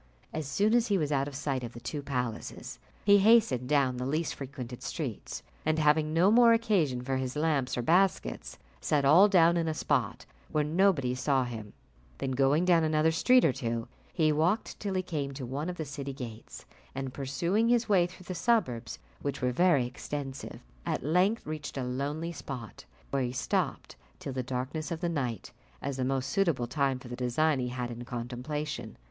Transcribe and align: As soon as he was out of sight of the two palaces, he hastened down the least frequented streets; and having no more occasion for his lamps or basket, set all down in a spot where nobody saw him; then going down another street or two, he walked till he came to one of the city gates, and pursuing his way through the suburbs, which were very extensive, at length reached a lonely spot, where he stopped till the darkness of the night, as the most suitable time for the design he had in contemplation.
As 0.33 0.47
soon 0.47 0.73
as 0.73 0.87
he 0.87 0.97
was 0.97 1.11
out 1.11 1.27
of 1.27 1.35
sight 1.35 1.63
of 1.63 1.73
the 1.73 1.79
two 1.79 2.01
palaces, 2.01 2.79
he 3.05 3.19
hastened 3.19 3.69
down 3.69 3.97
the 3.97 4.05
least 4.07 4.33
frequented 4.33 4.81
streets; 4.81 5.43
and 5.63 5.77
having 5.77 6.11
no 6.11 6.31
more 6.31 6.53
occasion 6.53 7.03
for 7.03 7.17
his 7.17 7.35
lamps 7.35 7.77
or 7.77 7.83
basket, 7.83 8.57
set 8.79 9.05
all 9.05 9.27
down 9.29 9.57
in 9.57 9.67
a 9.67 9.75
spot 9.75 10.25
where 10.51 10.63
nobody 10.63 11.13
saw 11.13 11.43
him; 11.43 11.73
then 12.17 12.31
going 12.31 12.65
down 12.65 12.83
another 12.83 13.11
street 13.11 13.45
or 13.45 13.53
two, 13.53 13.87
he 14.11 14.31
walked 14.31 14.79
till 14.79 14.95
he 14.95 15.03
came 15.03 15.35
to 15.35 15.45
one 15.45 15.69
of 15.69 15.77
the 15.77 15.85
city 15.85 16.13
gates, 16.13 16.65
and 16.95 17.13
pursuing 17.13 17.69
his 17.69 17.87
way 17.87 18.07
through 18.07 18.23
the 18.23 18.33
suburbs, 18.33 18.97
which 19.21 19.39
were 19.39 19.51
very 19.51 19.85
extensive, 19.85 20.61
at 20.83 21.03
length 21.03 21.45
reached 21.45 21.77
a 21.77 21.83
lonely 21.83 22.31
spot, 22.31 22.85
where 23.11 23.21
he 23.21 23.31
stopped 23.31 23.95
till 24.17 24.33
the 24.33 24.41
darkness 24.41 24.89
of 24.89 24.99
the 24.99 25.09
night, 25.09 25.51
as 25.79 25.97
the 25.97 26.03
most 26.03 26.31
suitable 26.31 26.65
time 26.65 26.97
for 26.97 27.07
the 27.07 27.15
design 27.15 27.59
he 27.59 27.67
had 27.67 27.91
in 27.91 28.03
contemplation. 28.03 28.97